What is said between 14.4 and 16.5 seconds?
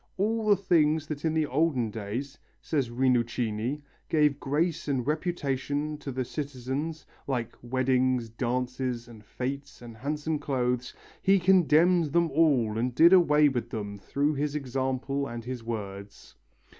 example and his words."